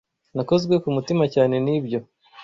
Nakozwe 0.35 0.73
ku 0.83 0.87
mutima 0.95 1.23
cyane 1.33 1.55
n'ibyo 1.65 1.99